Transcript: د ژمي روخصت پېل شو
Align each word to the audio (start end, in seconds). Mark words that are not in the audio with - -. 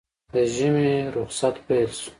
د 0.33 0.35
ژمي 0.53 0.89
روخصت 1.15 1.55
پېل 1.65 1.91
شو 2.01 2.09